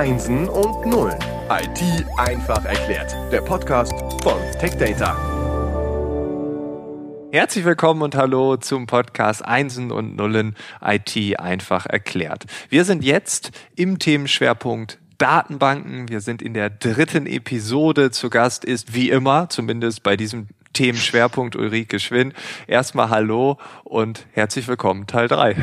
Einsen 0.00 0.48
und 0.48 0.86
Nullen. 0.86 1.18
IT 1.50 2.06
einfach 2.16 2.64
erklärt. 2.64 3.14
Der 3.30 3.42
Podcast 3.42 3.92
von 4.22 4.40
TechData. 4.58 5.14
Herzlich 7.30 7.66
willkommen 7.66 8.00
und 8.00 8.14
hallo 8.14 8.56
zum 8.56 8.86
Podcast 8.86 9.44
Einsen 9.44 9.92
und 9.92 10.16
Nullen 10.16 10.56
IT 10.82 11.38
einfach 11.38 11.84
erklärt. 11.84 12.46
Wir 12.70 12.86
sind 12.86 13.04
jetzt 13.04 13.50
im 13.76 13.98
Themenschwerpunkt 13.98 14.98
Datenbanken. 15.18 16.08
Wir 16.08 16.22
sind 16.22 16.40
in 16.40 16.54
der 16.54 16.70
dritten 16.70 17.26
Episode. 17.26 18.10
Zu 18.10 18.30
Gast 18.30 18.64
ist 18.64 18.94
wie 18.94 19.10
immer, 19.10 19.50
zumindest 19.50 20.02
bei 20.02 20.16
diesem 20.16 20.48
Themenschwerpunkt 20.72 21.56
Ulrike 21.56 21.98
Schwinn. 21.98 22.32
Erstmal 22.66 23.10
Hallo 23.10 23.58
und 23.84 24.26
herzlich 24.32 24.68
willkommen, 24.68 25.06
Teil 25.06 25.28
3. 25.28 25.56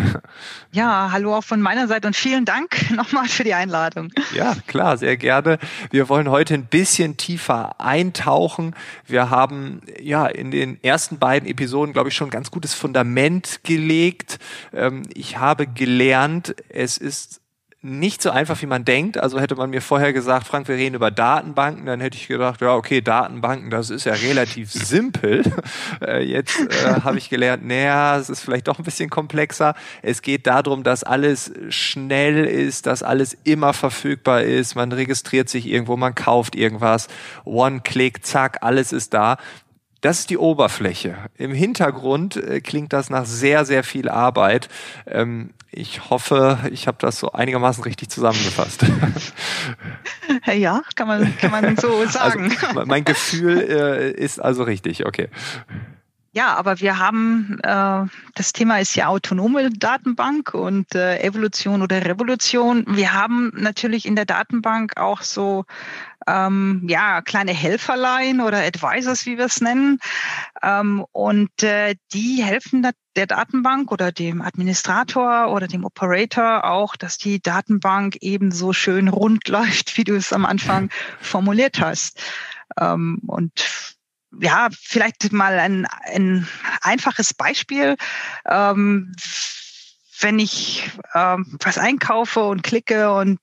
Ja, 0.71 1.09
hallo 1.11 1.33
auch 1.35 1.43
von 1.43 1.61
meiner 1.61 1.87
Seite 1.87 2.07
und 2.07 2.15
vielen 2.15 2.45
Dank 2.45 2.91
nochmal 2.91 3.27
für 3.27 3.43
die 3.43 3.53
Einladung. 3.53 4.11
Ja, 4.35 4.55
klar, 4.67 4.97
sehr 4.97 5.17
gerne. 5.17 5.59
Wir 5.91 6.09
wollen 6.09 6.29
heute 6.29 6.53
ein 6.53 6.65
bisschen 6.65 7.17
tiefer 7.17 7.79
eintauchen. 7.79 8.75
Wir 9.05 9.29
haben 9.29 9.81
ja 9.99 10.27
in 10.27 10.51
den 10.51 10.83
ersten 10.83 11.19
beiden 11.19 11.47
Episoden, 11.47 11.93
glaube 11.93 12.09
ich, 12.09 12.15
schon 12.15 12.27
ein 12.27 12.31
ganz 12.31 12.51
gutes 12.51 12.73
Fundament 12.73 13.61
gelegt. 13.63 14.39
Ähm, 14.73 15.03
ich 15.13 15.37
habe 15.37 15.67
gelernt, 15.67 16.55
es 16.69 16.97
ist 16.97 17.41
nicht 17.81 18.23
so 18.23 18.31
einfach, 18.31 18.59
wie 18.61 18.65
man 18.65 18.85
denkt. 18.85 19.17
Also 19.17 19.39
hätte 19.39 19.55
man 19.55 19.69
mir 19.69 19.81
vorher 19.81 20.11
gesagt, 20.11 20.47
Frank, 20.47 20.67
wir 20.67 20.75
reden 20.75 20.95
über 20.95 21.11
Datenbanken, 21.11 21.85
dann 21.85 22.01
hätte 22.01 22.17
ich 22.17 22.27
gedacht, 22.27 22.59
ja, 22.61 22.73
okay, 22.73 23.01
Datenbanken, 23.01 23.69
das 23.69 23.91
ist 23.91 24.05
ja 24.05 24.13
relativ 24.13 24.71
simpel. 24.73 25.43
Äh, 26.01 26.23
jetzt 26.23 26.59
äh, 26.59 27.01
habe 27.01 27.17
ich 27.17 27.29
gelernt, 27.29 27.65
naja, 27.65 28.17
es 28.17 28.29
ist 28.29 28.41
vielleicht 28.41 28.67
doch 28.67 28.79
ein 28.79 28.83
bisschen 28.83 29.09
komplexer. 29.09 29.75
Es 30.01 30.21
geht 30.21 30.47
darum, 30.47 30.83
dass 30.83 31.03
alles 31.03 31.51
schnell 31.69 32.45
ist, 32.45 32.87
dass 32.87 33.03
alles 33.03 33.37
immer 33.43 33.73
verfügbar 33.73 34.41
ist. 34.41 34.75
Man 34.75 34.91
registriert 34.91 35.47
sich 35.47 35.67
irgendwo, 35.67 35.97
man 35.97 36.15
kauft 36.15 36.55
irgendwas. 36.55 37.07
One-Click, 37.45 38.25
zack, 38.25 38.57
alles 38.61 38.91
ist 38.91 39.13
da. 39.13 39.37
Das 40.07 40.19
ist 40.19 40.29
die 40.29 40.37
Oberfläche. 40.37 41.17
Im 41.37 41.51
Hintergrund 41.51 42.37
äh, 42.37 42.61
klingt 42.61 42.93
das 42.93 43.09
nach 43.09 43.25
sehr, 43.25 43.65
sehr 43.65 43.83
viel 43.83 44.07
Arbeit. 44.07 44.69
Ähm, 45.05 45.49
ich 45.69 46.09
hoffe, 46.09 46.59
ich 46.71 46.87
habe 46.87 46.95
das 47.01 47.19
so 47.19 47.33
einigermaßen 47.33 47.83
richtig 47.83 48.09
zusammengefasst. 48.09 48.85
Ja, 50.53 50.81
kann 50.95 51.07
man, 51.07 51.37
kann 51.37 51.51
man 51.51 51.75
so 51.77 51.89
also, 51.99 52.11
sagen. 52.11 52.55
Also, 52.61 52.85
mein 52.85 53.03
Gefühl 53.03 53.59
äh, 53.59 54.11
ist 54.11 54.39
also 54.39 54.63
richtig, 54.63 55.05
okay. 55.05 55.29
Ja, 56.37 56.53
aber 56.53 56.79
wir 56.81 56.99
haben, 56.99 57.57
äh, 57.63 58.05
das 58.35 58.53
Thema 58.53 58.79
ist 58.79 58.95
ja 58.95 59.07
autonome 59.07 59.71
Datenbank 59.71 60.53
und 60.53 60.93
äh, 60.93 61.17
Evolution 61.23 61.81
oder 61.81 62.05
Revolution. 62.05 62.85
Wir 62.87 63.13
haben 63.13 63.51
natürlich 63.55 64.05
in 64.05 64.15
der 64.15 64.25
Datenbank 64.25 64.97
auch 64.97 65.23
so 65.23 65.65
ähm, 66.27 66.83
ja 66.87 67.23
kleine 67.23 67.53
Helferlein 67.53 68.39
oder 68.39 68.59
Advisors, 68.59 69.25
wie 69.25 69.39
wir 69.39 69.45
es 69.45 69.61
nennen. 69.61 69.97
Ähm, 70.61 71.07
und 71.11 71.63
äh, 71.63 71.95
die 72.13 72.43
helfen 72.43 72.83
der 73.15 73.25
Datenbank 73.25 73.91
oder 73.91 74.11
dem 74.11 74.43
Administrator 74.43 75.51
oder 75.51 75.67
dem 75.67 75.85
Operator 75.85 76.65
auch, 76.65 76.95
dass 76.95 77.17
die 77.17 77.41
Datenbank 77.41 78.17
eben 78.17 78.51
so 78.51 78.73
schön 78.73 79.07
rund 79.07 79.47
läuft, 79.47 79.97
wie 79.97 80.03
du 80.03 80.15
es 80.15 80.31
am 80.31 80.45
Anfang 80.45 80.91
formuliert 81.19 81.81
hast. 81.81 82.21
Ähm, 82.79 83.23
und 83.25 83.96
ja, 84.39 84.67
vielleicht 84.71 85.31
mal 85.31 85.59
ein, 85.59 85.87
ein 86.03 86.47
einfaches 86.81 87.33
Beispiel. 87.33 87.95
Ähm, 88.45 89.13
wenn 90.19 90.39
ich 90.39 90.89
ähm, 91.13 91.57
was 91.63 91.77
einkaufe 91.77 92.43
und 92.43 92.63
klicke 92.63 93.11
und 93.13 93.39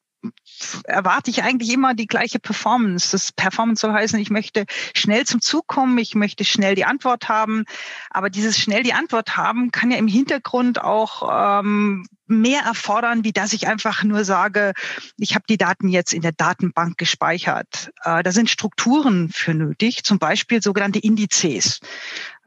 erwarte 0.84 1.30
ich 1.30 1.42
eigentlich 1.42 1.72
immer 1.72 1.94
die 1.94 2.06
gleiche 2.06 2.38
Performance. 2.38 3.10
Das 3.12 3.32
Performance 3.32 3.80
soll 3.80 3.92
heißen, 3.92 4.18
ich 4.18 4.30
möchte 4.30 4.64
schnell 4.94 5.26
zum 5.26 5.41
Zug 5.41 5.66
kommen, 5.66 5.98
ich 5.98 6.14
möchte 6.14 6.44
schnell 6.44 6.74
die 6.74 6.84
Antwort 6.84 7.28
haben. 7.28 7.64
Aber 8.10 8.30
dieses 8.30 8.59
schnell 8.59 8.82
die 8.82 8.94
Antwort 8.94 9.36
haben 9.36 9.70
kann 9.70 9.91
ja 9.91 9.98
im 9.98 10.09
Hintergrund 10.09 10.80
auch 10.80 11.60
ähm, 11.60 12.06
mehr 12.26 12.62
erfordern, 12.62 13.24
wie 13.24 13.32
dass 13.32 13.52
ich 13.52 13.66
einfach 13.66 14.02
nur 14.02 14.24
sage, 14.24 14.72
ich 15.16 15.34
habe 15.34 15.44
die 15.48 15.58
Daten 15.58 15.88
jetzt 15.88 16.12
in 16.12 16.22
der 16.22 16.32
Datenbank 16.32 16.96
gespeichert. 16.98 17.90
Äh, 18.02 18.22
da 18.22 18.32
sind 18.32 18.50
Strukturen 18.50 19.30
für 19.32 19.54
nötig, 19.54 20.04
zum 20.04 20.18
Beispiel 20.18 20.62
sogenannte 20.62 20.98
Indizes. 20.98 21.80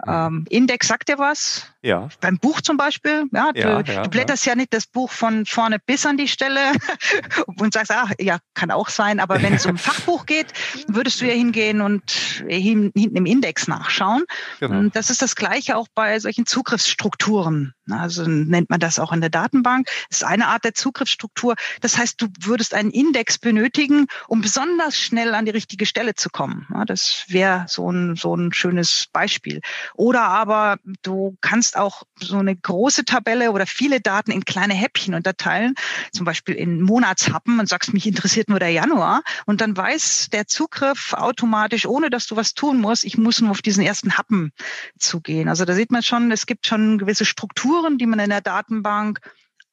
Ähm, 0.05 0.45
Index 0.49 0.87
sagt 0.87 1.09
dir 1.09 1.17
was? 1.17 1.67
Ja. 1.81 2.09
Beim 2.21 2.37
Buch 2.37 2.61
zum 2.61 2.77
Beispiel. 2.77 3.25
Ja, 3.33 3.51
du, 3.51 3.59
ja, 3.59 3.81
ja, 3.81 4.03
du 4.03 4.09
blätterst 4.09 4.45
ja. 4.45 4.51
ja. 4.51 4.55
nicht 4.55 4.73
das 4.73 4.85
Buch 4.85 5.11
von 5.11 5.45
vorne 5.45 5.79
bis 5.83 6.05
an 6.05 6.17
die 6.17 6.27
Stelle 6.27 6.59
und 7.59 7.73
sagst, 7.73 7.91
ach, 7.91 8.11
ja, 8.19 8.37
kann 8.53 8.69
auch 8.69 8.89
sein. 8.89 9.19
Aber 9.19 9.41
wenn 9.41 9.53
es 9.53 9.65
um 9.65 9.71
ein 9.71 9.77
Fachbuch 9.77 10.25
geht, 10.27 10.53
würdest 10.87 11.21
du 11.21 11.25
ja 11.25 11.33
hingehen 11.33 11.81
und 11.81 12.11
hinten 12.47 13.15
im 13.15 13.25
Index 13.25 13.67
nachschauen. 13.67 14.23
Genau. 14.59 14.89
Das 14.93 15.09
ist 15.09 15.21
das 15.21 15.35
Gleiche 15.35 15.75
auch 15.75 15.87
bei 15.93 16.19
solchen 16.19 16.45
Zugriffsstrukturen. 16.45 17.73
Also 17.91 18.23
nennt 18.27 18.69
man 18.69 18.79
das 18.79 18.99
auch 18.99 19.11
in 19.11 19.21
der 19.21 19.29
Datenbank. 19.29 19.87
Das 20.09 20.21
ist 20.21 20.27
eine 20.27 20.47
Art 20.47 20.63
der 20.63 20.73
Zugriffsstruktur. 20.73 21.55
Das 21.81 21.97
heißt, 21.97 22.21
du 22.21 22.27
würdest 22.39 22.73
einen 22.73 22.91
Index 22.91 23.37
benötigen, 23.37 24.07
um 24.27 24.41
besonders 24.41 24.99
schnell 24.99 25.33
an 25.33 25.45
die 25.45 25.51
richtige 25.51 25.85
Stelle 25.85 26.15
zu 26.15 26.29
kommen. 26.29 26.67
Das 26.85 27.25
wäre 27.27 27.65
so 27.67 27.91
ein, 27.91 28.15
so 28.15 28.35
ein 28.35 28.53
schönes 28.53 29.05
Beispiel. 29.11 29.61
Oder 29.95 30.23
aber 30.23 30.77
du 31.03 31.37
kannst 31.41 31.77
auch 31.77 32.03
so 32.19 32.37
eine 32.37 32.55
große 32.55 33.05
Tabelle 33.05 33.51
oder 33.51 33.65
viele 33.65 34.01
Daten 34.01 34.31
in 34.31 34.45
kleine 34.45 34.73
Häppchen 34.73 35.13
unterteilen, 35.13 35.75
zum 36.11 36.25
Beispiel 36.25 36.55
in 36.55 36.81
Monatshappen 36.81 37.59
und 37.59 37.69
sagst, 37.69 37.93
mich 37.93 38.07
interessiert 38.07 38.49
nur 38.49 38.59
der 38.59 38.71
Januar. 38.71 39.23
Und 39.45 39.61
dann 39.61 39.75
weiß 39.75 40.29
der 40.31 40.47
Zugriff 40.47 41.13
automatisch, 41.13 41.85
ohne 41.85 42.09
dass 42.09 42.27
du 42.27 42.35
was 42.35 42.53
tun 42.53 42.79
musst, 42.79 43.03
ich 43.05 43.17
muss 43.17 43.41
nur 43.41 43.51
auf 43.51 43.61
diesen 43.61 43.83
ersten 43.83 44.17
Happen 44.17 44.51
zugehen. 44.99 45.49
Also 45.49 45.65
da 45.65 45.73
sieht 45.73 45.91
man 45.91 46.03
schon, 46.03 46.31
es 46.31 46.45
gibt 46.45 46.67
schon 46.67 46.97
gewisse 46.97 47.25
Strukturen, 47.25 47.76
die 47.97 48.05
man 48.05 48.19
in 48.19 48.29
der 48.29 48.41
Datenbank 48.41 49.19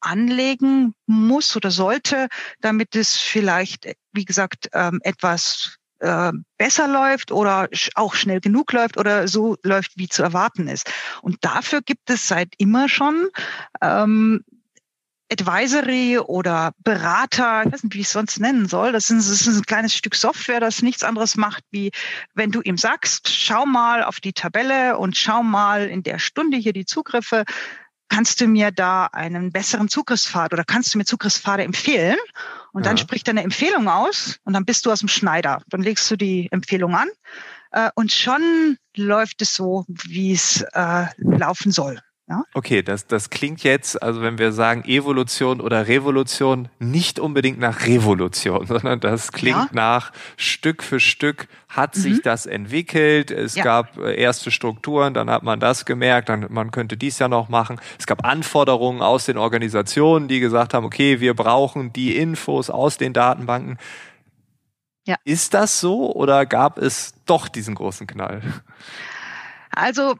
anlegen 0.01 0.95
muss 1.07 1.57
oder 1.57 1.71
sollte, 1.71 2.29
damit 2.61 2.95
es 2.95 3.17
vielleicht, 3.17 3.89
wie 4.13 4.25
gesagt, 4.25 4.69
ähm, 4.73 5.01
etwas 5.03 5.79
äh, 6.01 6.33
besser 6.59 6.89
läuft 6.89 7.33
oder 7.33 7.69
auch 7.95 8.15
schnell 8.15 8.41
genug 8.41 8.73
läuft 8.73 8.99
oder 8.99 9.27
so 9.29 9.57
läuft, 9.63 9.93
wie 9.97 10.09
zu 10.09 10.23
erwarten 10.23 10.69
ist. 10.69 10.93
Und 11.23 11.45
dafür 11.45 11.81
gibt 11.81 12.11
es 12.11 12.29
seit 12.29 12.53
immer 12.59 12.89
schon 12.89 13.29
ähm, 13.81 14.45
Advisory 15.33 16.19
oder 16.19 16.73
Berater, 16.85 17.65
ich 17.65 17.73
weiß 17.73 17.85
nicht, 17.85 17.95
wie 17.95 18.01
ich 18.01 18.07
es 18.07 18.13
sonst 18.13 18.39
nennen 18.39 18.69
soll. 18.69 18.93
Das 18.93 19.11
ist, 19.11 19.31
das 19.31 19.47
ist 19.47 19.57
ein 19.57 19.65
kleines 19.65 19.95
Stück 19.95 20.15
Software, 20.15 20.61
das 20.61 20.83
nichts 20.83 21.03
anderes 21.03 21.37
macht, 21.37 21.65
wie 21.71 21.91
wenn 22.35 22.51
du 22.51 22.61
ihm 22.61 22.77
sagst, 22.77 23.29
schau 23.29 23.65
mal 23.65 24.05
auf 24.05 24.21
die 24.21 24.35
Tabelle 24.35 24.99
und 24.99 25.17
schau 25.17 25.43
mal 25.43 25.87
in 25.87 26.03
der 26.03 26.19
Stunde 26.19 26.59
hier 26.59 26.73
die 26.73 26.85
Zugriffe 26.85 27.45
kannst 28.09 28.41
du 28.41 28.47
mir 28.47 28.71
da 28.71 29.07
einen 29.07 29.51
besseren 29.51 29.89
Zugriffspfad 29.89 30.53
oder 30.53 30.65
kannst 30.65 30.95
du 30.95 30.99
mir 30.99 31.05
Zugriffspfade 31.05 31.65
empfehlen? 31.65 32.19
Und 32.73 32.87
dann 32.87 32.99
spricht 32.99 33.29
er 33.29 33.33
eine 33.33 33.43
Empfehlung 33.43 33.89
aus 33.89 34.39
und 34.45 34.53
dann 34.53 34.65
bist 34.65 34.87
du 34.87 34.93
aus 34.93 35.01
dem 35.01 35.09
Schneider. 35.09 35.63
Dann 35.69 35.83
legst 35.83 36.11
du 36.11 36.17
die 36.17 36.49
Empfehlung 36.51 36.95
an 36.95 37.09
äh, 37.71 37.91
und 37.95 38.13
schon 38.13 38.79
läuft 38.97 39.43
es 39.43 39.55
so, 39.55 39.85
wie 39.89 40.33
es 40.33 40.63
äh, 40.73 41.07
laufen 41.19 41.73
soll. 41.73 42.01
Ja? 42.27 42.45
Okay, 42.55 42.83
das, 42.83 43.07
das 43.07 43.29
klingt 43.29 43.63
jetzt, 43.65 44.03
also 44.03 44.23
wenn 44.23 44.39
wir 44.39 44.53
sagen 44.53 44.85
Evolution 44.87 45.61
oder 45.61 45.89
Revolution, 45.89 46.71
nicht 46.79 47.19
unbedingt 47.19 47.59
nach 47.59 47.87
Revolution, 47.87 48.67
sondern 48.67 49.01
das 49.01 49.31
klingt 49.31 49.57
ja. 49.57 49.69
nach 49.73 50.13
Stück 50.37 50.83
für 50.83 51.01
Stück 51.01 51.49
hat 51.69 51.97
mhm. 51.97 52.01
sich 52.01 52.23
das 52.23 52.47
entwickelt. 52.47 53.31
Es 53.31 53.57
ja. 53.57 53.65
gab 53.65 53.99
äh, 53.99 54.15
erste 54.15 54.51
Strukturen, 54.51 55.13
dann 55.13 55.29
hat 55.29 55.43
man 55.43 55.61
das 55.61 55.85
gemerkt, 55.85 56.31
dann 56.31 56.47
man 56.51 56.71
könnte 56.71 56.97
dies 56.97 57.19
ja 57.19 57.29
noch 57.29 57.51
machen. 57.51 57.79
Es 57.99 58.07
gab 58.07 58.25
Anforderungen 58.25 59.03
aus 59.03 59.27
den 59.27 59.37
Organisationen, 59.37 60.27
die 60.27 60.41
gesagt 60.41 60.73
haben, 60.73 60.87
okay, 60.87 61.21
wir 61.21 61.35
brauchen 61.35 61.93
die 61.93 62.17
Infos 62.17 62.71
aus 62.71 62.97
den 62.97 63.13
Datenbanken. 63.13 63.79
Ja. 65.07 65.17
Ist 65.25 65.53
das 65.53 65.81
so 65.81 66.15
oder 66.15 66.47
gab 66.47 66.79
es 66.79 67.15
doch 67.27 67.49
diesen 67.49 67.75
großen 67.75 68.07
Knall? 68.07 68.41
Also 69.71 70.15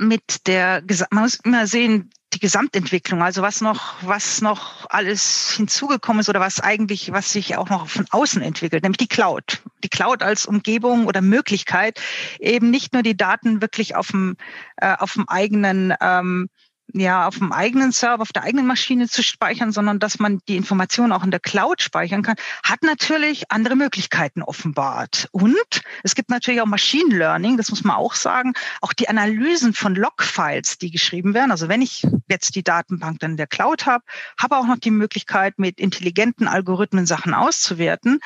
mit 0.00 0.46
der, 0.46 0.82
man 1.10 1.24
muss 1.24 1.34
immer 1.44 1.66
sehen, 1.66 2.10
die 2.32 2.38
Gesamtentwicklung, 2.38 3.22
also 3.22 3.42
was 3.42 3.60
noch, 3.60 3.96
was 4.02 4.40
noch 4.40 4.86
alles 4.88 5.52
hinzugekommen 5.56 6.20
ist 6.20 6.28
oder 6.28 6.40
was 6.40 6.60
eigentlich, 6.60 7.12
was 7.12 7.32
sich 7.32 7.56
auch 7.56 7.68
noch 7.68 7.88
von 7.88 8.06
außen 8.10 8.40
entwickelt, 8.40 8.82
nämlich 8.82 8.98
die 8.98 9.08
Cloud. 9.08 9.62
Die 9.82 9.88
Cloud 9.88 10.22
als 10.22 10.46
Umgebung 10.46 11.06
oder 11.06 11.20
Möglichkeit, 11.20 12.00
eben 12.38 12.70
nicht 12.70 12.92
nur 12.92 13.02
die 13.02 13.16
Daten 13.16 13.60
wirklich 13.60 13.96
auf 13.96 14.08
dem, 14.08 14.36
äh, 14.76 14.94
auf 14.96 15.14
dem 15.14 15.28
eigenen 15.28 15.92
ähm, 16.00 16.48
ja 16.94 17.26
auf 17.26 17.38
dem 17.38 17.52
eigenen 17.52 17.92
Server, 17.92 18.22
auf 18.22 18.32
der 18.32 18.42
eigenen 18.42 18.66
Maschine 18.66 19.08
zu 19.08 19.22
speichern, 19.22 19.72
sondern 19.72 19.98
dass 19.98 20.18
man 20.18 20.40
die 20.48 20.56
Informationen 20.56 21.12
auch 21.12 21.24
in 21.24 21.30
der 21.30 21.40
Cloud 21.40 21.82
speichern 21.82 22.22
kann, 22.22 22.36
hat 22.62 22.82
natürlich 22.82 23.50
andere 23.50 23.76
Möglichkeiten 23.76 24.42
offenbart. 24.42 25.28
Und 25.32 25.82
es 26.02 26.14
gibt 26.14 26.30
natürlich 26.30 26.60
auch 26.60 26.66
Machine 26.66 27.14
Learning, 27.14 27.56
das 27.56 27.70
muss 27.70 27.84
man 27.84 27.96
auch 27.96 28.14
sagen, 28.14 28.52
auch 28.80 28.92
die 28.92 29.08
Analysen 29.08 29.74
von 29.74 29.94
Logfiles, 29.94 30.78
die 30.78 30.90
geschrieben 30.90 31.34
werden. 31.34 31.50
Also 31.50 31.68
wenn 31.68 31.82
ich 31.82 32.06
jetzt 32.28 32.54
die 32.54 32.62
Datenbank 32.62 33.20
dann 33.20 33.32
in 33.32 33.36
der 33.36 33.46
Cloud 33.46 33.86
habe, 33.86 34.04
habe 34.38 34.56
auch 34.56 34.66
noch 34.66 34.78
die 34.78 34.90
Möglichkeit, 34.90 35.58
mit 35.58 35.78
intelligenten 35.80 36.48
Algorithmen 36.48 37.06
Sachen 37.06 37.34
auszuwerten. 37.34 38.20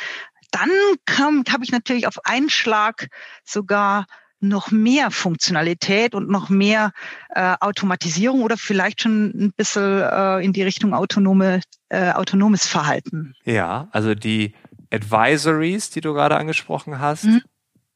Dann 0.50 0.70
habe 1.19 1.64
ich 1.64 1.72
natürlich 1.72 2.06
auf 2.06 2.25
einen 2.25 2.49
Schlag 2.49 3.08
sogar 3.44 4.06
noch 4.49 4.70
mehr 4.70 5.11
Funktionalität 5.11 6.14
und 6.14 6.29
noch 6.29 6.49
mehr 6.49 6.93
äh, 7.31 7.55
Automatisierung 7.61 8.43
oder 8.43 8.56
vielleicht 8.56 9.02
schon 9.02 9.26
ein 9.35 9.52
bisschen 9.56 10.02
äh, 10.02 10.38
in 10.44 10.52
die 10.52 10.62
Richtung 10.62 10.94
autonome, 10.94 11.61
äh, 11.88 12.12
autonomes 12.12 12.67
Verhalten. 12.67 13.35
Ja, 13.44 13.88
also 13.91 14.14
die 14.14 14.55
Advisories, 14.93 15.91
die 15.91 16.00
du 16.00 16.12
gerade 16.14 16.37
angesprochen 16.37 17.00
hast, 17.00 17.25
mhm. 17.25 17.43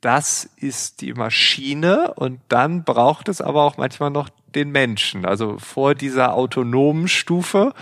das 0.00 0.50
ist 0.56 1.00
die 1.00 1.14
Maschine 1.14 2.14
und 2.14 2.40
dann 2.48 2.84
braucht 2.84 3.28
es 3.28 3.40
aber 3.40 3.62
auch 3.62 3.76
manchmal 3.76 4.10
noch 4.10 4.28
den 4.54 4.70
Menschen. 4.70 5.24
Also 5.24 5.58
vor 5.58 5.94
dieser 5.94 6.34
autonomen 6.34 7.08
Stufe 7.08 7.72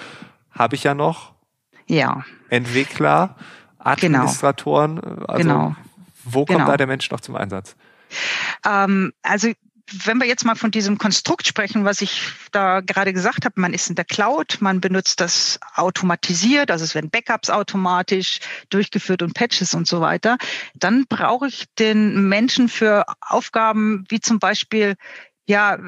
habe 0.51 0.75
ich 0.75 0.85
ja 0.85 0.95
noch 0.95 1.33
ja. 1.87 2.25
Entwickler, 2.51 3.37
genau. 3.79 4.19
Administratoren. 4.19 4.97
Genau. 4.97 5.25
Also 5.27 5.43
genau. 5.43 5.77
wo 6.25 6.45
kommt 6.45 6.59
genau. 6.59 6.71
da 6.71 6.77
der 6.77 6.87
Mensch 6.87 7.11
noch 7.11 7.21
zum 7.21 7.37
Einsatz? 7.37 7.77
Ähm, 8.67 9.13
also 9.23 9.53
wenn 10.05 10.19
wir 10.19 10.27
jetzt 10.27 10.45
mal 10.45 10.57
von 10.57 10.73
diesem 10.73 10.99
Konstrukt 10.99 11.47
sprechen, 11.47 11.85
was 11.85 12.01
ich 12.01 12.33
da 12.51 12.81
gerade 12.81 13.13
gesagt 13.13 13.45
habe, 13.45 13.61
man 13.61 13.73
ist 13.73 13.89
in 13.89 13.95
der 13.95 14.05
Cloud, 14.05 14.59
man 14.61 14.81
benutzt 14.81 15.21
das 15.21 15.61
automatisiert, 15.75 16.73
also 16.73 16.85
es 16.85 16.97
werden 16.97 17.11
Backups 17.11 17.51
automatisch 17.51 18.41
durchgeführt 18.69 19.23
und 19.23 19.35
Patches 19.35 19.75
und 19.75 19.87
so 19.87 20.01
weiter, 20.01 20.39
dann 20.75 21.07
brauche 21.09 21.47
ich 21.47 21.67
den 21.79 22.29
Menschen 22.29 22.69
für 22.69 23.05
Aufgaben 23.21 24.05
wie 24.09 24.21
zum 24.21 24.41
Beispiel 24.41 24.97
ja, 25.49 25.79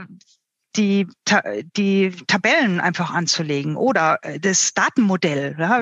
die, 0.79 1.09
die 1.77 2.13
Tabellen 2.29 2.81
einfach 2.81 3.13
anzulegen 3.13 3.77
oder 3.77 4.19
äh, 4.23 4.39
das 4.39 4.73
Datenmodell. 4.75 5.57
Ja, 5.59 5.81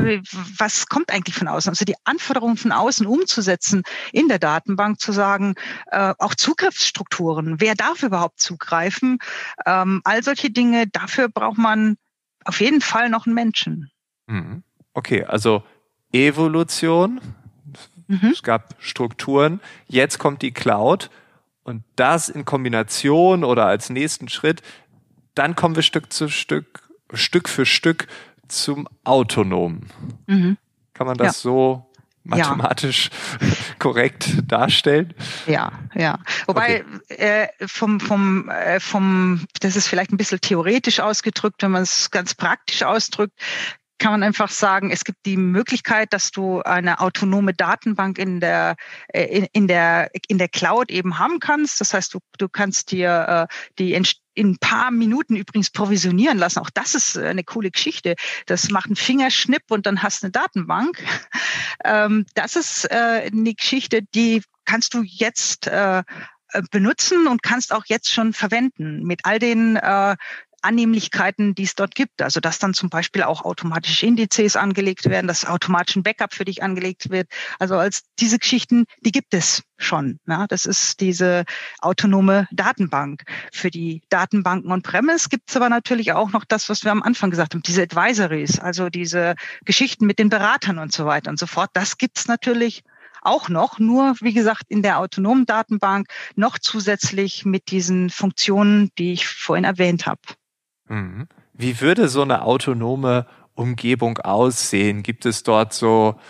was 0.59 0.89
kommt 0.89 1.13
eigentlich 1.13 1.37
von 1.37 1.49
außen? 1.49 1.69
Also 1.69 1.85
die 1.85 1.95
Anforderungen 2.05 2.57
von 2.57 2.73
außen 2.73 3.07
umzusetzen 3.07 3.83
in 4.13 4.29
der 4.29 4.39
Datenbank, 4.39 4.99
zu 4.99 5.13
sagen, 5.13 5.55
äh, 5.91 6.15
auch 6.19 6.35
Zugriffsstrukturen, 6.35 7.61
wer 7.61 7.75
darf 7.75 8.03
überhaupt 8.03 8.41
zugreifen? 8.41 9.19
Ähm, 9.67 10.01
all 10.05 10.23
solche 10.23 10.51
Dinge, 10.51 10.87
dafür 10.87 11.29
braucht 11.29 11.59
man 11.59 11.97
auf 12.45 12.61
jeden 12.61 12.81
Fall 12.81 13.11
noch 13.11 13.27
einen 13.27 13.35
Menschen. 13.35 13.91
Mhm. 14.27 14.63
Okay, 14.95 15.25
also 15.25 15.63
Evolution, 16.13 17.21
mhm. 18.07 18.31
es 18.33 18.43
gab 18.43 18.75
Strukturen, 18.79 19.61
jetzt 19.87 20.19
kommt 20.19 20.41
die 20.43 20.53
Cloud. 20.53 21.11
Und 21.67 21.83
das 21.97 22.29
in 22.29 22.45
Kombination 22.45 23.43
oder 23.43 23.67
als 23.67 23.91
nächsten 23.91 24.29
Schritt, 24.29 24.63
dann 25.37 25.55
kommen 25.55 25.77
wir 25.77 25.83
Stück 25.83 26.13
zu 26.13 26.29
Stück, 26.29 26.83
Stück 27.13 27.49
für 27.49 27.65
Stück 27.65 28.09
zum 28.49 28.89
Autonomen. 29.05 29.91
Mhm. 30.27 30.57
Kann 30.95 31.07
man 31.07 31.17
das 31.17 31.27
ja. 31.27 31.33
so 31.51 31.87
mathematisch 32.25 33.11
ja. 33.41 33.49
korrekt 33.79 34.51
darstellen? 34.51 35.15
Ja, 35.47 35.73
ja. 35.95 36.19
Wobei 36.47 36.85
okay. 37.11 37.15
äh, 37.15 37.49
vom, 37.67 38.01
vom, 38.01 38.49
äh, 38.49 38.81
vom, 38.81 39.47
das 39.61 39.77
ist 39.77 39.89
vielleicht 39.89 40.13
ein 40.13 40.17
bisschen 40.17 40.41
theoretisch 40.41 41.01
ausgedrückt, 41.01 41.63
wenn 41.63 41.71
man 41.71 41.83
es 41.83 42.11
ganz 42.11 42.35
praktisch 42.35 42.83
ausdrückt, 42.83 43.39
kann 43.99 44.13
man 44.13 44.23
einfach 44.23 44.51
sagen, 44.51 44.91
es 44.91 45.05
gibt 45.05 45.25
die 45.27 45.37
Möglichkeit, 45.37 46.13
dass 46.13 46.31
du 46.31 46.61
eine 46.63 47.01
autonome 47.01 47.55
Datenbank 47.55 48.19
in 48.19 48.41
der, 48.41 48.77
äh, 49.09 49.25
in, 49.25 49.47
in 49.53 49.69
der, 49.69 50.11
in 50.29 50.39
der 50.39 50.49
Cloud 50.49 50.91
eben 50.91 51.19
haben 51.19 51.41
kannst. 51.41 51.81
Das 51.81 51.95
heißt, 51.95 52.15
du, 52.15 52.19
du 52.39 52.49
kannst 52.49 52.93
dir 52.93 53.49
äh, 53.49 53.55
die 53.79 53.95
in 53.95 54.05
ein 54.51 54.59
paar 54.59 54.91
Minuten 54.91 55.35
übrigens 55.35 55.71
provisionieren 55.71 56.39
lassen. 56.39 56.59
Auch 56.59 56.71
das 56.71 56.95
ist 56.95 57.17
eine 57.17 57.43
coole 57.43 57.71
Geschichte. 57.71 58.15
Das 58.45 58.69
macht 58.71 58.87
einen 58.87 58.97
Fingerschnipp 58.97 59.63
und 59.71 59.87
dann 59.87 60.03
hast 60.03 60.23
du 60.23 60.27
eine 60.27 60.33
Datenbank. 60.33 61.03
Ähm, 61.85 62.25
das 62.35 62.57
ist 62.57 62.91
äh, 62.91 63.31
eine 63.31 63.55
Geschichte, 63.55 64.01
die 64.03 64.43
kannst 64.65 64.95
du 64.95 65.03
jetzt 65.03 65.67
äh, 65.67 66.03
benutzen 66.71 67.27
und 67.27 67.43
kannst 67.43 67.73
auch 67.73 67.85
jetzt 67.87 68.13
schon 68.13 68.33
verwenden 68.33 69.03
mit 69.05 69.21
all 69.25 69.39
den 69.39 69.77
äh, 69.77 70.17
Annehmlichkeiten, 70.67 71.55
die 71.55 71.63
es 71.63 71.75
dort 71.75 71.95
gibt. 71.95 72.23
Also 72.23 72.41
dass 72.41 72.59
dann 72.59 72.75
zum 72.75 72.91
Beispiel 72.91 73.23
auch 73.23 73.45
automatische 73.45 74.07
Indizes 74.07 74.57
angelegt 74.57 75.09
werden, 75.09 75.27
dass 75.27 75.45
automatisch 75.45 75.97
ein 75.97 76.03
Backup 76.03 76.35
für 76.35 76.45
dich 76.45 76.63
angelegt 76.63 77.11
wird. 77.11 77.29
Also 77.59 77.77
als 77.77 78.03
diese 78.19 78.39
Geschichten, 78.39 78.85
die 79.01 79.13
gibt 79.13 79.33
es 79.35 79.63
schon. 79.79 80.19
Ja, 80.27 80.47
das 80.47 80.67
ist 80.67 81.01
diese 81.01 81.45
autonome 81.81 82.49
Datenbank. 82.51 83.25
Für 83.53 83.71
die 83.71 84.03
Datenbanken 84.09 84.73
on-premise 84.73 85.29
gibt 85.29 85.51
es 85.51 85.57
aber 85.57 85.69
natürlich 85.69 86.13
auch 86.13 86.33
noch 86.33 86.45
das, 86.45 86.69
was 86.69 86.85
wir 86.85 86.93
am 86.93 87.03
Anfang 87.03 87.31
gesagt 87.31 87.55
haben, 87.55 87.63
diese 87.63 87.83
Advisories, 87.83 88.59
also 88.59 88.89
diese 88.89 89.35
Geschichten 89.65 90.07
mit 90.07 90.19
den 90.19 90.29
Beratern 90.29 90.79
und 90.79 90.93
so 90.93 91.07
weiter 91.07 91.31
und 91.31 91.39
so 91.39 91.47
fort. 91.47 91.71
Das 91.75 91.99
gibt 91.99 92.19
es 92.19 92.27
natürlich 92.27 92.83
auch 93.23 93.49
noch, 93.49 93.79
nur 93.79 94.15
wie 94.21 94.33
gesagt 94.33 94.65
in 94.69 94.83
der 94.83 94.99
autonomen 94.99 95.47
Datenbank 95.47 96.09
noch 96.37 96.59
zusätzlich 96.59 97.45
mit 97.45 97.71
diesen 97.71 98.09
Funktionen, 98.09 98.91
die 98.99 99.13
ich 99.13 99.27
vorhin 99.27 99.65
erwähnt 99.65 100.07
habe. 100.07 100.21
Mhm. 100.89 101.29
Wie 101.53 101.81
würde 101.81 102.09
so 102.09 102.23
eine 102.23 102.43
autonome 102.43 103.27
Umgebung 103.55 104.19
aussehen? 104.19 105.03
Gibt 105.03 105.27
es 105.27 105.43
dort 105.43 105.73
so 105.73 106.21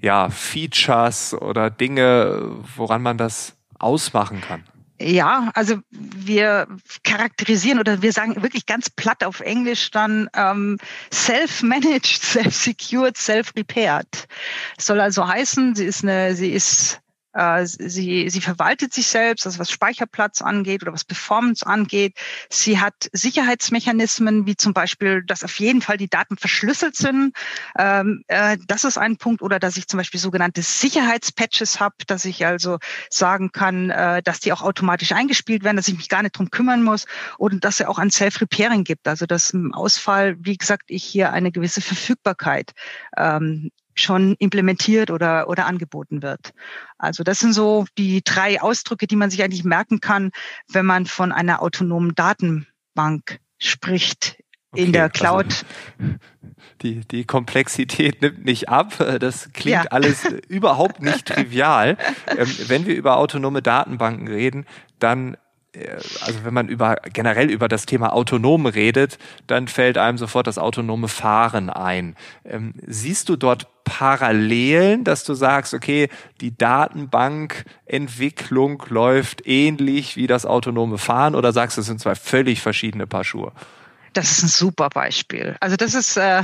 ja, 0.00 0.28
Features 0.28 1.34
oder 1.34 1.70
Dinge, 1.70 2.56
woran 2.76 3.02
man 3.02 3.16
das 3.18 3.56
ausmachen 3.78 4.40
kann? 4.40 4.64
Ja, 5.00 5.50
also 5.54 5.78
wir 5.90 6.68
charakterisieren 7.02 7.80
oder 7.80 8.00
wir 8.00 8.12
sagen 8.12 8.42
wirklich 8.42 8.64
ganz 8.66 8.90
platt 8.90 9.24
auf 9.24 9.40
Englisch 9.40 9.90
dann 9.90 10.28
ähm, 10.34 10.78
self-managed, 11.12 12.06
self-secured, 12.22 13.16
self-repaired. 13.16 14.28
Soll 14.78 15.00
also 15.00 15.26
heißen, 15.26 15.74
sie 15.74 15.84
ist 15.84 16.04
eine, 16.04 16.36
sie 16.36 16.52
ist 16.52 17.00
sie, 17.64 18.30
sie 18.30 18.40
verwaltet 18.40 18.94
sich 18.94 19.06
selbst, 19.06 19.46
also 19.46 19.58
was 19.58 19.70
Speicherplatz 19.70 20.40
angeht 20.42 20.82
oder 20.82 20.92
was 20.92 21.04
Performance 21.04 21.66
angeht. 21.66 22.16
Sie 22.48 22.78
hat 22.78 23.08
Sicherheitsmechanismen, 23.12 24.46
wie 24.46 24.56
zum 24.56 24.72
Beispiel, 24.72 25.22
dass 25.24 25.42
auf 25.42 25.58
jeden 25.58 25.82
Fall 25.82 25.96
die 25.96 26.08
Daten 26.08 26.36
verschlüsselt 26.36 26.96
sind. 26.96 27.34
Ähm, 27.78 28.22
äh, 28.28 28.56
das 28.66 28.84
ist 28.84 28.98
ein 28.98 29.16
Punkt. 29.16 29.42
Oder 29.42 29.58
dass 29.58 29.76
ich 29.76 29.88
zum 29.88 29.98
Beispiel 29.98 30.20
sogenannte 30.20 30.62
Sicherheitspatches 30.62 31.80
habe, 31.80 31.96
dass 32.06 32.24
ich 32.24 32.46
also 32.46 32.78
sagen 33.10 33.50
kann, 33.52 33.90
äh, 33.90 34.22
dass 34.22 34.40
die 34.40 34.52
auch 34.52 34.62
automatisch 34.62 35.12
eingespielt 35.12 35.64
werden, 35.64 35.76
dass 35.76 35.88
ich 35.88 35.96
mich 35.96 36.08
gar 36.08 36.22
nicht 36.22 36.38
drum 36.38 36.50
kümmern 36.50 36.82
muss. 36.82 37.06
Und 37.38 37.64
dass 37.64 37.80
er 37.80 37.90
auch 37.90 37.98
ein 37.98 38.10
Self-Repairing 38.10 38.84
gibt. 38.84 39.08
Also 39.08 39.26
dass 39.26 39.50
im 39.50 39.74
Ausfall, 39.74 40.36
wie 40.38 40.56
gesagt, 40.56 40.84
ich 40.86 41.04
hier 41.04 41.32
eine 41.32 41.52
gewisse 41.52 41.80
Verfügbarkeit 41.80 42.72
ähm, 43.16 43.70
schon 43.94 44.34
implementiert 44.38 45.10
oder, 45.10 45.48
oder 45.48 45.66
angeboten 45.66 46.22
wird. 46.22 46.52
Also 46.98 47.22
das 47.22 47.38
sind 47.38 47.52
so 47.52 47.86
die 47.96 48.22
drei 48.22 48.60
Ausdrücke, 48.60 49.06
die 49.06 49.16
man 49.16 49.30
sich 49.30 49.42
eigentlich 49.42 49.64
merken 49.64 50.00
kann, 50.00 50.30
wenn 50.68 50.86
man 50.86 51.06
von 51.06 51.32
einer 51.32 51.62
autonomen 51.62 52.14
Datenbank 52.14 53.38
spricht 53.58 54.36
in 54.74 54.92
der 54.92 55.04
also 55.04 55.12
Cloud. 55.12 55.64
Also 55.98 56.14
die, 56.82 57.00
die 57.00 57.24
Komplexität 57.24 58.22
nimmt 58.22 58.44
nicht 58.44 58.68
ab. 58.68 58.94
Das 59.20 59.52
klingt 59.52 59.84
ja. 59.84 59.90
alles 59.90 60.24
überhaupt 60.48 61.00
nicht 61.00 61.26
trivial. 61.26 61.96
Ähm, 62.36 62.48
wenn 62.66 62.86
wir 62.86 62.96
über 62.96 63.16
autonome 63.16 63.62
Datenbanken 63.62 64.28
reden, 64.28 64.66
dann 64.98 65.36
also 66.20 66.44
wenn 66.44 66.54
man 66.54 66.68
über 66.68 66.96
generell 67.12 67.50
über 67.50 67.66
das 67.68 67.86
Thema 67.86 68.12
autonom 68.12 68.66
redet, 68.66 69.18
dann 69.46 69.68
fällt 69.68 69.96
einem 69.98 70.18
sofort 70.18 70.46
das 70.46 70.58
autonome 70.58 71.08
Fahren 71.08 71.70
ein. 71.70 72.14
Ähm, 72.44 72.74
siehst 72.86 73.28
du 73.28 73.36
dort 73.36 73.68
Parallelen, 73.84 75.04
dass 75.04 75.22
du 75.24 75.34
sagst, 75.34 75.74
okay, 75.74 76.08
die 76.40 76.56
Datenbankentwicklung 76.56 78.82
läuft 78.88 79.46
ähnlich 79.46 80.16
wie 80.16 80.26
das 80.26 80.46
autonome 80.46 80.96
Fahren 80.98 81.34
oder 81.34 81.52
sagst 81.52 81.76
du, 81.76 81.82
es 81.82 81.86
sind 81.86 82.00
zwei 82.00 82.14
völlig 82.14 82.62
verschiedene 82.62 83.06
Paar 83.06 83.24
Schuhe? 83.24 83.52
Das 84.14 84.30
ist 84.30 84.44
ein 84.44 84.48
super 84.48 84.88
Beispiel. 84.88 85.56
Also 85.60 85.76
das 85.76 85.92
ist 85.94 86.16
äh, 86.16 86.42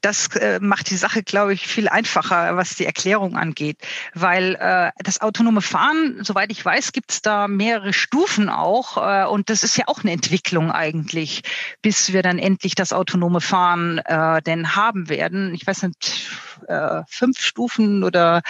das 0.00 0.28
äh, 0.36 0.58
macht 0.60 0.90
die 0.90 0.96
Sache, 0.96 1.22
glaube 1.22 1.52
ich, 1.52 1.66
viel 1.66 1.88
einfacher, 1.88 2.56
was 2.56 2.76
die 2.76 2.86
Erklärung 2.86 3.36
angeht. 3.36 3.78
Weil 4.14 4.56
äh, 4.56 4.90
das 5.02 5.20
autonome 5.20 5.62
Fahren, 5.62 6.18
soweit 6.22 6.50
ich 6.50 6.64
weiß, 6.64 6.92
gibt 6.92 7.12
es 7.12 7.22
da 7.22 7.48
mehrere 7.48 7.92
Stufen 7.92 8.48
auch. 8.48 8.96
Äh, 8.96 9.26
und 9.26 9.50
das 9.50 9.62
ist 9.62 9.76
ja 9.76 9.84
auch 9.88 10.00
eine 10.00 10.12
Entwicklung 10.12 10.70
eigentlich, 10.70 11.42
bis 11.82 12.12
wir 12.12 12.22
dann 12.22 12.38
endlich 12.38 12.74
das 12.74 12.92
autonome 12.92 13.40
Fahren 13.40 13.98
äh, 13.98 14.42
denn 14.42 14.74
haben 14.76 15.08
werden. 15.08 15.54
Ich 15.54 15.66
weiß 15.66 15.82
nicht, 15.84 16.28
äh, 16.68 17.02
fünf 17.08 17.40
Stufen 17.40 18.04
oder 18.04 18.42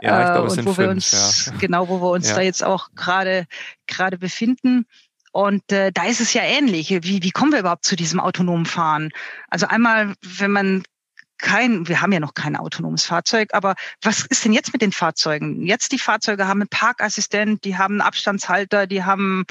ja, 0.00 0.26
ich 0.26 0.32
glaube, 0.32 0.48
es 0.48 0.56
äh, 0.56 0.60
und 0.60 0.66
wo 0.66 0.72
sind 0.72 0.78
wir 0.78 0.84
fünf, 0.86 0.90
uns, 0.90 1.46
ja. 1.46 1.52
genau, 1.58 1.88
wo 1.88 2.00
wir 2.00 2.10
uns 2.10 2.28
ja. 2.28 2.36
da 2.36 2.42
jetzt 2.42 2.64
auch 2.64 2.88
gerade 2.94 3.46
gerade 3.86 4.18
befinden. 4.18 4.86
Und 5.36 5.70
äh, 5.70 5.92
da 5.92 6.06
ist 6.06 6.22
es 6.22 6.32
ja 6.32 6.40
ähnlich. 6.44 6.88
Wie, 6.88 7.22
wie 7.22 7.30
kommen 7.30 7.52
wir 7.52 7.58
überhaupt 7.58 7.84
zu 7.84 7.94
diesem 7.94 8.20
autonomen 8.20 8.64
Fahren? 8.64 9.10
Also 9.50 9.66
einmal, 9.66 10.14
wenn 10.22 10.50
man 10.50 10.82
kein, 11.36 11.86
wir 11.88 12.00
haben 12.00 12.10
ja 12.12 12.20
noch 12.20 12.32
kein 12.32 12.56
autonomes 12.56 13.04
Fahrzeug, 13.04 13.50
aber 13.52 13.74
was 14.00 14.24
ist 14.24 14.46
denn 14.46 14.54
jetzt 14.54 14.72
mit 14.72 14.80
den 14.80 14.92
Fahrzeugen? 14.92 15.66
Jetzt 15.66 15.92
die 15.92 15.98
Fahrzeuge 15.98 16.48
haben 16.48 16.62
einen 16.62 16.70
Parkassistent, 16.70 17.64
die 17.64 17.76
haben 17.76 18.00
einen 18.00 18.00
Abstandshalter, 18.00 18.86
die 18.86 19.04
haben 19.04 19.44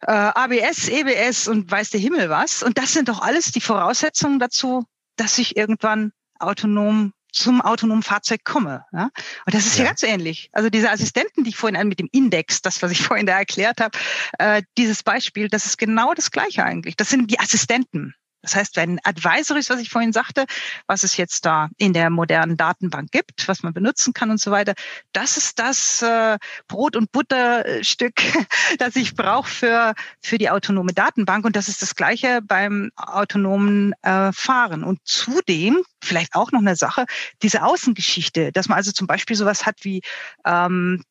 äh, 0.00 0.10
ABS, 0.10 0.88
EBS 0.88 1.46
und 1.46 1.70
weiß 1.70 1.90
der 1.90 2.00
Himmel 2.00 2.28
was. 2.28 2.64
Und 2.64 2.76
das 2.76 2.92
sind 2.92 3.08
doch 3.08 3.22
alles 3.22 3.52
die 3.52 3.60
Voraussetzungen 3.60 4.40
dazu, 4.40 4.84
dass 5.14 5.38
ich 5.38 5.56
irgendwann 5.56 6.10
autonom 6.40 7.12
zum 7.32 7.60
autonomen 7.60 8.02
Fahrzeug 8.02 8.44
komme. 8.44 8.84
Ja? 8.92 9.10
Und 9.46 9.54
das 9.54 9.66
ist 9.66 9.74
ja. 9.74 9.82
hier 9.82 9.86
ganz 9.86 10.02
ähnlich. 10.02 10.50
Also 10.52 10.70
diese 10.70 10.90
Assistenten, 10.90 11.44
die 11.44 11.50
ich 11.50 11.56
vorhin 11.56 11.88
mit 11.88 11.98
dem 11.98 12.08
Index, 12.12 12.62
das, 12.62 12.82
was 12.82 12.90
ich 12.90 13.02
vorhin 13.06 13.26
da 13.26 13.38
erklärt 13.38 13.80
habe, 13.80 13.98
äh, 14.38 14.62
dieses 14.76 15.02
Beispiel, 15.02 15.48
das 15.48 15.66
ist 15.66 15.78
genau 15.78 16.14
das 16.14 16.30
Gleiche 16.30 16.64
eigentlich. 16.64 16.96
Das 16.96 17.10
sind 17.10 17.30
die 17.30 17.40
Assistenten. 17.40 18.14
Das 18.42 18.54
heißt, 18.54 18.76
wenn 18.76 19.00
Advisories, 19.02 19.68
was 19.68 19.80
ich 19.80 19.90
vorhin 19.90 20.12
sagte, 20.12 20.44
was 20.86 21.02
es 21.02 21.16
jetzt 21.16 21.44
da 21.44 21.68
in 21.76 21.92
der 21.92 22.08
modernen 22.08 22.56
Datenbank 22.56 23.10
gibt, 23.10 23.48
was 23.48 23.62
man 23.62 23.72
benutzen 23.72 24.12
kann 24.12 24.30
und 24.30 24.40
so 24.40 24.50
weiter, 24.50 24.74
das 25.12 25.36
ist 25.36 25.58
das 25.58 26.02
äh, 26.02 26.38
Brot- 26.68 26.96
und 26.96 27.10
Butterstück, 27.10 28.14
das 28.78 28.96
ich 28.96 29.16
brauche 29.16 29.50
für, 29.50 29.94
für 30.22 30.38
die 30.38 30.50
autonome 30.50 30.92
Datenbank. 30.92 31.44
Und 31.44 31.56
das 31.56 31.68
ist 31.68 31.82
das 31.82 31.96
Gleiche 31.96 32.40
beim 32.42 32.90
autonomen 32.96 33.92
äh, 34.02 34.32
Fahren. 34.32 34.84
Und 34.84 35.00
zudem, 35.04 35.82
vielleicht 36.02 36.34
auch 36.34 36.52
noch 36.52 36.60
eine 36.60 36.76
Sache, 36.76 37.06
diese 37.42 37.64
Außengeschichte, 37.64 38.52
dass 38.52 38.68
man 38.68 38.76
also 38.76 38.92
zum 38.92 39.06
Beispiel 39.06 39.36
sowas 39.36 39.66
hat 39.66 39.78
wie 39.82 40.00
ähm, 40.44 41.02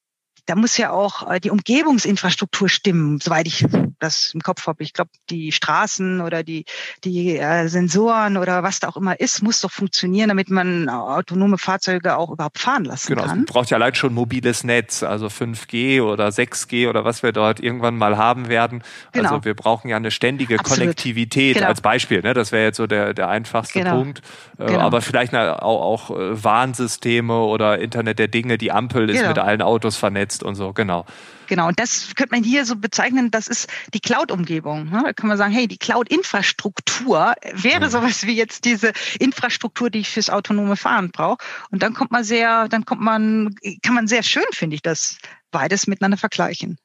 da 0.48 0.56
muss 0.56 0.78
ja 0.78 0.92
auch 0.92 1.30
äh, 1.30 1.40
die 1.40 1.52
Umgebungsinfrastruktur 1.52 2.70
stimmen, 2.70 3.20
soweit 3.20 3.48
ich 3.48 3.66
das 4.00 4.34
im 4.34 4.42
Kopf 4.42 4.66
habe. 4.66 4.82
Ich 4.82 4.94
glaube, 4.94 5.12
die 5.30 5.52
Straßen 5.52 6.22
oder 6.22 6.42
die, 6.42 6.64
die 7.04 7.38
äh, 7.38 7.68
Sensoren 7.68 8.38
oder 8.38 8.64
was 8.64 8.80
da 8.80 8.88
auch 8.88 8.96
immer 8.96 9.20
ist, 9.20 9.44
muss 9.44 9.60
doch 9.60 9.72
funktionieren, 9.72 10.30
damit 10.30 10.50
man 10.50 10.88
autonome 10.88 11.58
Fahrzeuge 11.58 12.18
auch 12.18 12.32
überhaupt 12.32 12.60
fahren 12.60 12.86
lassen 12.86 13.10
genau, 13.10 13.24
kann. 13.24 13.40
Genau, 13.40 13.52
braucht 13.52 13.70
ja 13.70 13.78
allein 13.78 13.94
schon 13.94 14.14
mobiles 14.14 14.64
Netz, 14.64 15.04
also 15.04 15.28
5G 15.28 16.02
oder 16.02 16.30
6G 16.30 16.90
oder 16.90 17.04
was 17.04 17.24
wir 17.24 17.34
dort 17.34 17.60
irgendwann 17.60 17.98
mal 17.98 18.18
haben 18.18 18.48
werden. 18.48 18.84
Genau. 19.12 19.32
Also 19.32 19.44
wir 19.44 19.54
brauchen 19.54 19.90
ja 19.90 19.98
eine 19.98 20.12
ständige 20.12 20.60
Absolut. 20.60 20.80
Konnektivität 20.80 21.56
genau. 21.56 21.68
als 21.68 21.82
Beispiel. 21.82 22.22
Ne? 22.22 22.34
Das 22.34 22.54
wäre 22.54 22.64
jetzt 22.64 22.78
so 22.78 22.88
der, 22.88 23.14
der 23.14 23.28
einfachste 23.28 23.80
genau. 23.80 23.98
Punkt. 23.98 24.22
Äh, 24.58 24.68
genau. 24.68 24.80
Aber 24.80 25.02
vielleicht 25.02 25.36
auch, 25.36 25.60
auch 25.62 26.12
äh, 26.12 26.42
Warnsysteme 26.42 27.38
oder 27.38 27.80
Internet 27.80 28.18
der 28.20 28.30
Dinge. 28.30 28.58
Die 28.58 28.72
Ampel 28.72 29.10
ist 29.10 29.18
genau. 29.18 29.30
mit 29.30 29.40
allen 29.40 29.62
Autos 29.62 29.98
vernetzt 29.98 30.37
benutzt 30.38 30.44
und 30.44 30.56
so, 30.56 30.74
genau. 30.74 31.06
Genau, 31.48 31.68
und 31.68 31.80
das 31.80 32.14
könnte 32.16 32.36
man 32.36 32.44
hier 32.44 32.66
so 32.66 32.76
bezeichnen, 32.76 33.32
das 33.32 33.48
ist 33.48 33.70
die 33.94 34.00
Cloud-Umgebung. 34.00 34.90
Ne? 34.90 35.04
Da 35.06 35.14
kann 35.14 35.30
man 35.30 35.38
sagen, 35.38 35.54
hey, 35.54 35.68
die 35.68 35.78
Cloud-Infrastruktur 35.78 37.34
wäre 37.54 37.86
mhm. 37.86 37.90
sowas 37.90 38.26
wie 38.26 38.36
jetzt 38.36 38.66
diese 38.66 38.92
Infrastruktur, 39.20 39.90
die 39.90 40.00
ich 40.00 40.10
fürs 40.10 40.30
autonome 40.30 40.76
Fahren 40.76 41.12
brauche. 41.12 41.38
Und 41.72 41.84
dann 41.84 41.94
kommt 41.94 42.12
man 42.12 42.24
sehr, 42.24 42.68
dann 42.68 42.86
kommt 42.86 43.02
man, 43.02 43.56
kann 43.82 43.96
man 43.96 44.08
sehr 44.08 44.24
schön, 44.24 44.44
finde 44.52 44.76
ich, 44.76 44.82
das 44.82 45.18
beides 45.52 45.88
miteinander 45.88 46.18
vergleichen. 46.18 46.78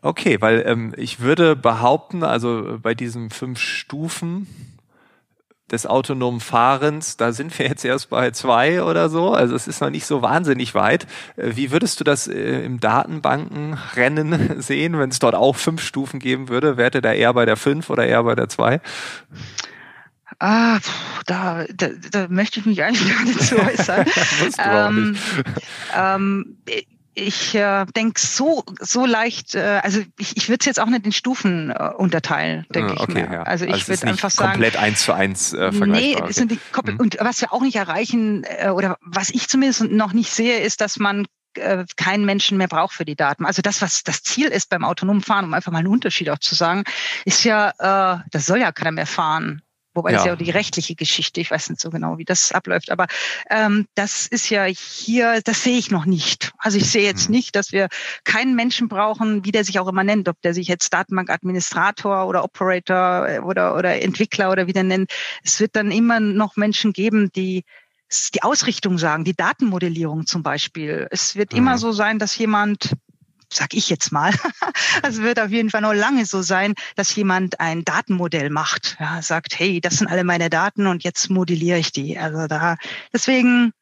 Okay, 0.00 0.40
weil 0.40 0.64
ähm, 0.66 0.94
ich 0.96 1.20
würde 1.20 1.54
behaupten, 1.54 2.22
also 2.22 2.78
bei 2.80 2.94
diesen 2.94 3.28
fünf 3.28 3.58
Stufen, 3.58 4.46
des 5.70 5.86
autonomen 5.86 6.40
Fahrens, 6.40 7.16
da 7.16 7.32
sind 7.32 7.58
wir 7.58 7.66
jetzt 7.66 7.84
erst 7.84 8.10
bei 8.10 8.30
zwei 8.30 8.82
oder 8.82 9.08
so, 9.08 9.32
also 9.32 9.56
es 9.56 9.66
ist 9.66 9.80
noch 9.80 9.90
nicht 9.90 10.06
so 10.06 10.22
wahnsinnig 10.22 10.74
weit. 10.74 11.06
Äh, 11.36 11.56
wie 11.56 11.72
würdest 11.72 11.98
du 11.98 12.04
das 12.04 12.28
äh, 12.28 12.64
im 12.64 12.78
Datenbankenrennen 12.78 14.60
sehen, 14.62 14.98
wenn 14.98 15.10
es 15.10 15.18
dort 15.18 15.34
auch 15.34 15.56
fünf 15.56 15.82
Stufen 15.82 16.20
geben 16.20 16.48
würde? 16.48 16.76
Wäre 16.76 17.00
da 17.00 17.12
eher 17.12 17.34
bei 17.34 17.44
der 17.44 17.56
fünf 17.56 17.90
oder 17.90 18.06
eher 18.06 18.22
bei 18.22 18.34
der 18.34 18.48
zwei? 18.48 18.80
Ah, 20.38 20.78
da, 21.24 21.64
da, 21.74 21.88
da 22.10 22.28
möchte 22.28 22.60
ich 22.60 22.66
mich 22.66 22.82
eigentlich 22.82 23.08
gar 23.12 23.24
nicht 23.24 23.42
zu 23.42 23.58
äußern. 23.58 24.06
ähm, 24.58 25.16
ähm, 25.96 26.58
ich 27.16 27.54
äh, 27.54 27.86
denke 27.96 28.20
so 28.20 28.62
so 28.78 29.06
leicht, 29.06 29.54
äh, 29.54 29.80
also 29.82 30.02
ich, 30.18 30.36
ich 30.36 30.48
würde 30.48 30.60
es 30.60 30.66
jetzt 30.66 30.78
auch 30.78 30.86
nicht 30.86 31.06
in 31.06 31.12
Stufen 31.12 31.70
äh, 31.70 31.90
unterteilen, 31.96 32.66
denke 32.74 32.92
ah, 32.92 33.02
okay, 33.02 33.04
ich 33.08 33.14
mir. 33.14 33.32
Ja. 33.32 33.42
Also 33.42 33.64
ich 33.64 33.72
also 33.72 33.88
würde 33.88 34.06
einfach 34.06 34.30
sagen 34.30 34.52
komplett 34.52 34.76
eins 34.76 35.02
zu 35.02 35.14
eins 35.14 35.52
äh, 35.54 35.72
vergleichbar. 35.72 35.88
Nee, 35.88 36.16
okay. 36.16 36.32
sind 36.32 36.50
die, 36.50 36.60
mhm. 36.84 36.98
und 36.98 37.16
was 37.18 37.40
wir 37.40 37.52
auch 37.52 37.62
nicht 37.62 37.76
erreichen 37.76 38.44
äh, 38.44 38.68
oder 38.68 38.98
was 39.00 39.30
ich 39.30 39.48
zumindest 39.48 39.84
noch 39.84 40.12
nicht 40.12 40.30
sehe, 40.30 40.60
ist, 40.60 40.82
dass 40.82 40.98
man 40.98 41.26
äh, 41.54 41.86
keinen 41.96 42.26
Menschen 42.26 42.58
mehr 42.58 42.68
braucht 42.68 42.94
für 42.94 43.06
die 43.06 43.16
Daten. 43.16 43.46
Also 43.46 43.62
das, 43.62 43.80
was 43.80 44.02
das 44.04 44.22
Ziel 44.22 44.48
ist 44.48 44.68
beim 44.68 44.84
autonomen 44.84 45.22
Fahren, 45.22 45.46
um 45.46 45.54
einfach 45.54 45.72
mal 45.72 45.78
einen 45.78 45.88
Unterschied 45.88 46.28
auch 46.28 46.38
zu 46.38 46.54
sagen, 46.54 46.84
ist 47.24 47.44
ja, 47.44 47.70
äh, 47.78 48.20
das 48.30 48.44
soll 48.44 48.58
ja 48.58 48.72
keiner 48.72 48.92
mehr 48.92 49.06
fahren. 49.06 49.62
Wobei 49.96 50.12
ja. 50.12 50.18
das 50.18 50.26
ja 50.26 50.36
die 50.36 50.50
rechtliche 50.50 50.94
Geschichte, 50.94 51.40
ich 51.40 51.50
weiß 51.50 51.70
nicht 51.70 51.80
so 51.80 51.90
genau, 51.90 52.18
wie 52.18 52.24
das 52.24 52.52
abläuft, 52.52 52.90
aber 52.90 53.06
ähm, 53.50 53.86
das 53.94 54.26
ist 54.26 54.50
ja 54.50 54.64
hier, 54.64 55.40
das 55.42 55.62
sehe 55.62 55.78
ich 55.78 55.90
noch 55.90 56.04
nicht. 56.04 56.52
Also 56.58 56.78
ich 56.78 56.90
sehe 56.90 57.04
jetzt 57.04 57.26
hm. 57.26 57.32
nicht, 57.32 57.56
dass 57.56 57.72
wir 57.72 57.88
keinen 58.24 58.54
Menschen 58.54 58.88
brauchen, 58.88 59.44
wie 59.44 59.52
der 59.52 59.64
sich 59.64 59.78
auch 59.78 59.88
immer 59.88 60.04
nennt, 60.04 60.28
ob 60.28 60.40
der 60.42 60.54
sich 60.54 60.68
jetzt 60.68 60.92
Datenbankadministrator 60.92 62.26
oder 62.26 62.44
Operator 62.44 63.28
äh, 63.28 63.38
oder, 63.40 63.74
oder 63.74 64.00
Entwickler 64.02 64.52
oder 64.52 64.66
wie 64.66 64.72
der 64.72 64.84
nennt. 64.84 65.10
Es 65.42 65.58
wird 65.60 65.74
dann 65.74 65.90
immer 65.90 66.20
noch 66.20 66.56
Menschen 66.56 66.92
geben, 66.92 67.30
die 67.34 67.64
die 68.34 68.42
Ausrichtung 68.42 68.98
sagen, 68.98 69.24
die 69.24 69.34
Datenmodellierung 69.34 70.26
zum 70.26 70.42
Beispiel. 70.42 71.08
Es 71.10 71.34
wird 71.34 71.52
mhm. 71.52 71.58
immer 71.58 71.78
so 71.78 71.90
sein, 71.90 72.18
dass 72.20 72.38
jemand 72.38 72.92
sag 73.56 73.74
ich 73.74 73.88
jetzt 73.88 74.12
mal. 74.12 74.32
Es 75.02 75.20
wird 75.20 75.40
auf 75.40 75.50
jeden 75.50 75.70
Fall 75.70 75.80
noch 75.82 75.92
lange 75.92 76.26
so 76.26 76.42
sein, 76.42 76.74
dass 76.94 77.14
jemand 77.14 77.60
ein 77.60 77.84
Datenmodell 77.84 78.50
macht. 78.50 78.96
Ja, 79.00 79.20
sagt, 79.22 79.58
hey, 79.58 79.80
das 79.80 79.94
sind 79.94 80.08
alle 80.08 80.24
meine 80.24 80.50
Daten 80.50 80.86
und 80.86 81.04
jetzt 81.04 81.30
modelliere 81.30 81.78
ich 81.78 81.92
die. 81.92 82.18
Also 82.18 82.46
da, 82.46 82.76
deswegen, 83.12 83.72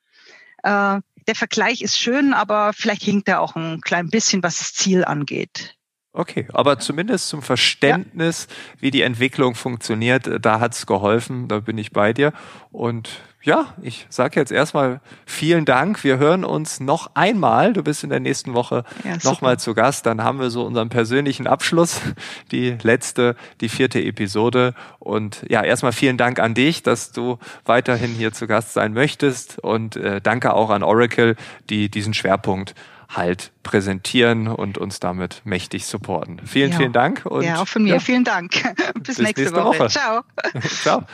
äh, 0.62 1.00
der 1.26 1.34
Vergleich 1.34 1.82
ist 1.82 1.98
schön, 1.98 2.34
aber 2.34 2.72
vielleicht 2.72 3.02
hinkt 3.02 3.28
er 3.28 3.40
auch 3.40 3.56
ein 3.56 3.80
klein 3.80 4.08
bisschen, 4.08 4.42
was 4.42 4.58
das 4.58 4.74
Ziel 4.74 5.04
angeht. 5.04 5.76
Okay, 6.16 6.46
aber 6.52 6.78
zumindest 6.78 7.26
zum 7.26 7.42
Verständnis, 7.42 8.46
ja. 8.48 8.82
wie 8.82 8.90
die 8.92 9.02
Entwicklung 9.02 9.56
funktioniert, 9.56 10.30
da 10.40 10.60
hat's 10.60 10.86
geholfen, 10.86 11.48
da 11.48 11.58
bin 11.58 11.76
ich 11.76 11.90
bei 11.90 12.12
dir. 12.12 12.32
Und 12.70 13.20
ja, 13.42 13.74
ich 13.82 14.06
sage 14.10 14.38
jetzt 14.38 14.52
erstmal 14.52 15.00
vielen 15.26 15.64
Dank. 15.64 16.04
Wir 16.04 16.18
hören 16.18 16.44
uns 16.44 16.78
noch 16.78 17.10
einmal. 17.14 17.72
Du 17.72 17.82
bist 17.82 18.04
in 18.04 18.10
der 18.10 18.20
nächsten 18.20 18.54
Woche 18.54 18.84
ja, 19.02 19.16
nochmal 19.24 19.58
zu 19.58 19.74
Gast. 19.74 20.06
Dann 20.06 20.22
haben 20.22 20.38
wir 20.38 20.50
so 20.50 20.64
unseren 20.64 20.88
persönlichen 20.88 21.48
Abschluss, 21.48 22.00
die 22.52 22.78
letzte, 22.82 23.34
die 23.60 23.68
vierte 23.68 24.00
Episode. 24.00 24.74
Und 25.00 25.44
ja, 25.48 25.64
erstmal 25.64 25.92
vielen 25.92 26.16
Dank 26.16 26.38
an 26.38 26.54
dich, 26.54 26.84
dass 26.84 27.10
du 27.10 27.38
weiterhin 27.64 28.12
hier 28.12 28.32
zu 28.32 28.46
Gast 28.46 28.72
sein 28.72 28.92
möchtest. 28.92 29.58
Und 29.58 29.96
äh, 29.96 30.20
danke 30.20 30.54
auch 30.54 30.70
an 30.70 30.84
Oracle, 30.84 31.34
die 31.68 31.90
diesen 31.90 32.14
Schwerpunkt 32.14 32.76
halt 33.08 33.52
präsentieren 33.62 34.48
und 34.48 34.78
uns 34.78 35.00
damit 35.00 35.42
mächtig 35.44 35.86
supporten. 35.86 36.40
Vielen, 36.44 36.72
ja. 36.72 36.78
vielen 36.78 36.92
Dank. 36.92 37.24
Und, 37.26 37.42
ja, 37.42 37.60
auch 37.60 37.68
von 37.68 37.84
mir 37.84 37.94
ja. 37.94 38.00
vielen 38.00 38.24
Dank. 38.24 38.52
bis, 38.94 39.16
bis 39.16 39.18
nächste, 39.18 39.42
nächste, 39.42 39.56
Woche. 39.56 39.78
Woche. 39.80 39.88
Ciao. 39.88 40.22
Ciao. 40.82 41.04